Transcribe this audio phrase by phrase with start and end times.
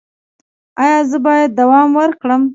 [0.81, 2.41] ایا زه باید دوام ورکړم؟